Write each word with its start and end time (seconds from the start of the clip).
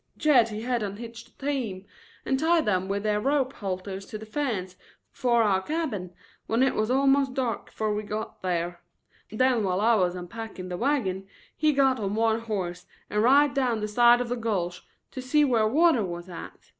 "Jed 0.17 0.49
he 0.49 0.63
had 0.63 0.81
unhitched 0.81 1.37
the 1.37 1.45
team 1.45 1.85
and 2.25 2.39
tied 2.39 2.65
them 2.65 2.87
with 2.87 3.03
their 3.03 3.19
rope 3.19 3.53
halters 3.53 4.03
to 4.07 4.17
the 4.17 4.25
fence 4.25 4.75
'fore 5.11 5.43
our 5.43 5.61
cabin, 5.61 6.11
when 6.47 6.63
it 6.63 6.73
was 6.73 6.89
almost 6.89 7.35
dark 7.35 7.69
'fore 7.69 7.93
we 7.93 8.01
got 8.01 8.41
thar. 8.41 8.81
Then 9.31 9.63
while 9.63 9.79
I 9.79 9.93
was 9.93 10.15
unpacking 10.15 10.69
the 10.69 10.75
wagon 10.77 11.27
he 11.55 11.71
got 11.71 11.99
on 11.99 12.15
one 12.15 12.39
horse 12.39 12.87
and 13.11 13.21
rid 13.23 13.53
down 13.53 13.79
the 13.79 13.87
side 13.87 14.21
of 14.21 14.29
the 14.29 14.35
gulch 14.35 14.81
to 15.11 15.21
see 15.21 15.45
whar 15.45 15.67
water 15.69 16.03
was 16.03 16.27
at. 16.27 16.57